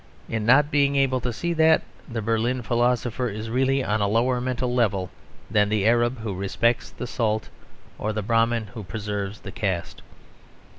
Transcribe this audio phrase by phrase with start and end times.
[0.27, 4.41] In not being able to see that, the Berlin philosopher is really on a lower
[4.41, 5.11] mental level
[5.51, 7.49] than the Arab who respects the salt,
[7.99, 10.01] or the Brahmin who preserves the caste.